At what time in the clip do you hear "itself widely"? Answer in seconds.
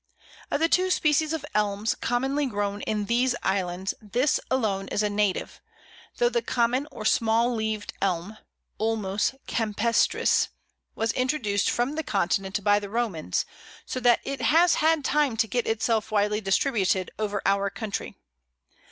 15.67-16.41